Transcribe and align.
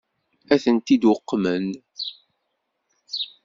Ad 0.53 0.59
tent-id-uqmen? 0.63 1.67